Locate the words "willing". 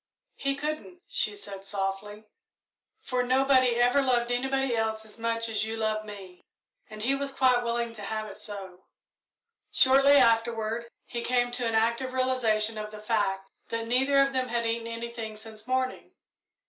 7.63-7.93